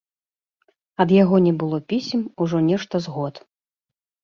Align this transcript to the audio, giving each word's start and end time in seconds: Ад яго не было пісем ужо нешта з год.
Ад 1.05 1.09
яго 1.23 1.35
не 1.49 1.53
было 1.65 1.77
пісем 1.95 2.21
ужо 2.47 2.65
нешта 2.73 3.05
з 3.09 3.17
год. 3.19 3.35